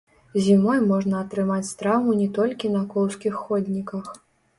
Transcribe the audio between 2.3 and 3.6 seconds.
толькі на коўзкіх